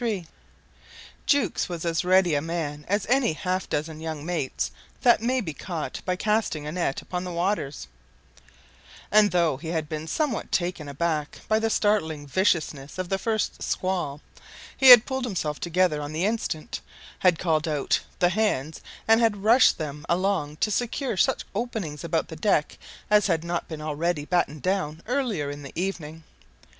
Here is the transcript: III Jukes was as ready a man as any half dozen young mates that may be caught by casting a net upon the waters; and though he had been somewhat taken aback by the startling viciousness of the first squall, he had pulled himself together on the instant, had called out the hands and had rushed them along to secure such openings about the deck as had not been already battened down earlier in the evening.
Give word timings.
III 0.03 0.25
Jukes 1.27 1.69
was 1.69 1.85
as 1.85 2.03
ready 2.03 2.33
a 2.33 2.41
man 2.41 2.85
as 2.87 3.05
any 3.07 3.33
half 3.33 3.69
dozen 3.69 3.99
young 3.99 4.25
mates 4.25 4.71
that 5.01 5.21
may 5.21 5.39
be 5.41 5.53
caught 5.53 6.01
by 6.05 6.15
casting 6.15 6.65
a 6.65 6.71
net 6.71 7.03
upon 7.03 7.23
the 7.23 7.31
waters; 7.31 7.87
and 9.11 9.29
though 9.29 9.57
he 9.57 9.67
had 9.67 9.87
been 9.87 10.07
somewhat 10.07 10.51
taken 10.51 10.89
aback 10.89 11.41
by 11.47 11.59
the 11.59 11.69
startling 11.69 12.25
viciousness 12.25 12.97
of 12.97 13.09
the 13.09 13.19
first 13.19 13.61
squall, 13.61 14.21
he 14.75 14.89
had 14.89 15.05
pulled 15.05 15.25
himself 15.25 15.59
together 15.59 16.01
on 16.01 16.13
the 16.13 16.25
instant, 16.25 16.81
had 17.19 17.37
called 17.37 17.67
out 17.67 17.99
the 18.17 18.29
hands 18.29 18.81
and 19.07 19.21
had 19.21 19.43
rushed 19.43 19.77
them 19.77 20.03
along 20.09 20.55
to 20.57 20.71
secure 20.71 21.15
such 21.15 21.45
openings 21.53 22.03
about 22.03 22.27
the 22.27 22.35
deck 22.35 22.79
as 23.11 23.27
had 23.27 23.43
not 23.43 23.67
been 23.67 23.81
already 23.81 24.25
battened 24.25 24.63
down 24.63 25.03
earlier 25.05 25.51
in 25.51 25.61
the 25.61 25.79
evening. 25.79 26.23